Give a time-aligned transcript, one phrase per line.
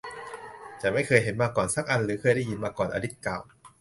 [0.81, 3.41] ฉันไม่เคยเห็นมาก่อนสักอันหรือเคยได้ยินมาก่อน อลิซกล่าว